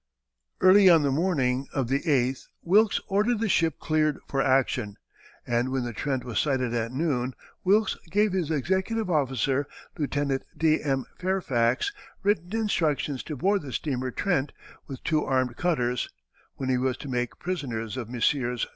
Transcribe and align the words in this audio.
Early 0.61 0.89
on 0.89 1.03
the 1.03 1.11
morning 1.11 1.67
of 1.73 1.87
the 1.87 2.01
8th 2.01 2.47
Wilkes 2.63 2.99
ordered 3.07 3.39
the 3.39 3.47
ship 3.47 3.77
cleared 3.79 4.17
for 4.27 4.41
action, 4.41 4.95
and 5.45 5.69
when 5.71 5.83
the 5.83 5.93
Trent 5.93 6.23
was 6.23 6.39
sighted 6.39 6.73
at 6.73 6.91
noon, 6.91 7.35
Wilkes 7.63 7.95
gave 8.09 8.31
his 8.33 8.49
executive 8.49 9.11
officer, 9.11 9.67
Lieutenant 9.99 10.41
D. 10.57 10.81
M. 10.81 11.05
Fairfax, 11.19 11.93
written 12.23 12.55
instructions 12.55 13.21
to 13.21 13.37
board 13.37 13.61
the 13.61 13.71
steamer 13.71 14.09
Trent, 14.09 14.53
with 14.87 15.03
two 15.03 15.23
armed 15.23 15.55
cutters, 15.55 16.09
when 16.55 16.69
he 16.69 16.79
was 16.79 16.97
to 16.97 17.07
make 17.07 17.37
prisoners 17.37 17.95
of 17.95 18.09
Messrs. 18.09 18.65